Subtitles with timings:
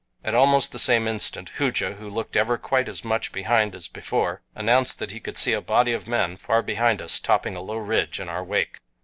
[0.23, 4.41] At almost the same instant, Hooja, who looked ever quite as much behind as before,
[4.55, 7.77] announced that he could see a body of men far behind us topping a low
[7.77, 8.79] ridge in our wake.